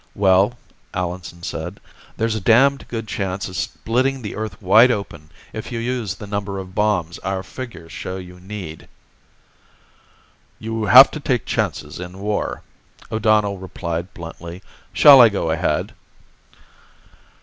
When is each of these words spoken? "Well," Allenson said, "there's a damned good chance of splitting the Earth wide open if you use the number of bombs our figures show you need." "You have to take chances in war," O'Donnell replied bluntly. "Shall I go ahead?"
"Well," 0.15 0.57
Allenson 0.95 1.43
said, 1.43 1.79
"there's 2.17 2.33
a 2.33 2.41
damned 2.41 2.87
good 2.87 3.07
chance 3.07 3.47
of 3.47 3.55
splitting 3.55 4.23
the 4.23 4.35
Earth 4.35 4.59
wide 4.59 4.89
open 4.89 5.29
if 5.53 5.71
you 5.71 5.77
use 5.77 6.15
the 6.15 6.25
number 6.25 6.57
of 6.57 6.73
bombs 6.73 7.19
our 7.19 7.43
figures 7.43 7.91
show 7.91 8.17
you 8.17 8.39
need." 8.39 8.87
"You 10.57 10.85
have 10.85 11.11
to 11.11 11.19
take 11.19 11.45
chances 11.45 11.99
in 11.99 12.17
war," 12.17 12.63
O'Donnell 13.11 13.59
replied 13.59 14.11
bluntly. 14.15 14.63
"Shall 14.91 15.21
I 15.21 15.29
go 15.29 15.51
ahead?" 15.51 15.93